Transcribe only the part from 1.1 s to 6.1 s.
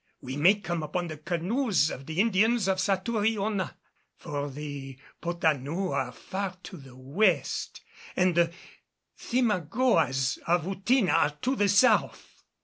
canoes of the Indians of Satouriona, for the Potanous